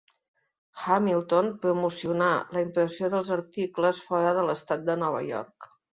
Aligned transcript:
Hamilton 0.85 1.51
promocionà 1.65 2.29
la 2.57 2.63
impressió 2.69 3.11
dels 3.15 3.29
articles 3.37 4.01
fora 4.09 4.33
de 4.39 4.47
l'Estat 4.49 4.87
de 4.89 4.97
Nova 5.05 5.21
York. 5.29 5.71